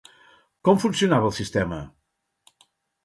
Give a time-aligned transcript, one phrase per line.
[0.69, 1.81] Com funcionava el sistema?